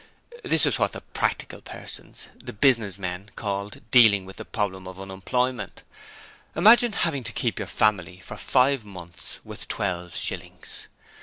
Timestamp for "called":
3.35-3.81